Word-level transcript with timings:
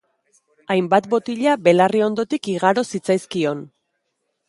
Hainbat 0.75 1.09
botila 1.11 1.53
belarri 1.69 2.03
ondotik 2.09 2.53
igaro 2.57 2.89
zitzaizkion. 2.95 3.67